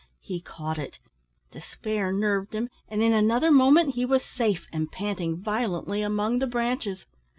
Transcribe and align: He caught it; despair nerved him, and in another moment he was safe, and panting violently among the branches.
He 0.23 0.41
caught 0.41 0.79
it; 0.79 0.97
despair 1.51 2.11
nerved 2.11 2.55
him, 2.55 2.71
and 2.89 3.03
in 3.03 3.13
another 3.13 3.51
moment 3.51 3.93
he 3.93 4.03
was 4.03 4.23
safe, 4.25 4.65
and 4.73 4.91
panting 4.91 5.37
violently 5.37 6.01
among 6.01 6.39
the 6.39 6.47
branches. 6.47 7.05